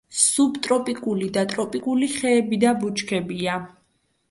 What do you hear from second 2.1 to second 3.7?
ხეები და ბუჩქებია.